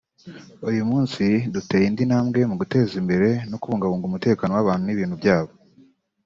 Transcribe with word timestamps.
Uyu 0.69 0.83
munsi 0.91 1.23
duteye 1.53 1.85
indi 1.89 2.03
ntambwe 2.09 2.39
mu 2.49 2.55
guteza 2.61 2.93
imbere 3.01 3.29
no 3.49 3.57
kubungabunga 3.61 4.05
umutekano 4.07 4.51
w’abantu 4.53 4.83
n’ibintu 4.85 5.15
byabo 5.21 5.51